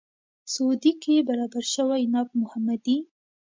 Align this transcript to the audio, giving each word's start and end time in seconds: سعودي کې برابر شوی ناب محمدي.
سعودي 0.53 0.91
کې 1.01 1.25
برابر 1.29 1.63
شوی 1.73 2.01
ناب 2.13 2.27
محمدي. 2.41 2.97